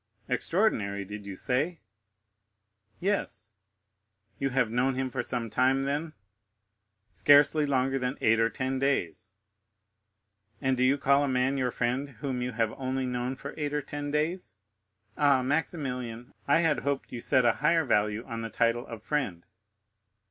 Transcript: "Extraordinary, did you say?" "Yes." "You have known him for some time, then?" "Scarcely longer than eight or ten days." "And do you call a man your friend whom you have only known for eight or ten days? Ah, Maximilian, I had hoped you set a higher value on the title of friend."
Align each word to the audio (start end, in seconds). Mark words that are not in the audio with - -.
"Extraordinary, 0.27 1.05
did 1.05 1.27
you 1.27 1.35
say?" 1.35 1.79
"Yes." 2.99 3.53
"You 4.39 4.49
have 4.49 4.71
known 4.71 4.95
him 4.95 5.11
for 5.11 5.21
some 5.21 5.47
time, 5.47 5.83
then?" 5.85 6.13
"Scarcely 7.11 7.67
longer 7.67 7.99
than 7.99 8.17
eight 8.19 8.39
or 8.39 8.49
ten 8.49 8.79
days." 8.79 9.35
"And 10.59 10.75
do 10.75 10.81
you 10.83 10.97
call 10.97 11.23
a 11.23 11.27
man 11.27 11.55
your 11.55 11.69
friend 11.69 12.09
whom 12.09 12.41
you 12.41 12.53
have 12.53 12.71
only 12.79 13.05
known 13.05 13.35
for 13.35 13.53
eight 13.57 13.75
or 13.75 13.83
ten 13.83 14.09
days? 14.09 14.55
Ah, 15.19 15.43
Maximilian, 15.43 16.33
I 16.47 16.61
had 16.61 16.79
hoped 16.79 17.11
you 17.11 17.21
set 17.21 17.45
a 17.45 17.53
higher 17.61 17.83
value 17.83 18.25
on 18.25 18.41
the 18.41 18.49
title 18.49 18.87
of 18.87 19.03
friend." 19.03 19.45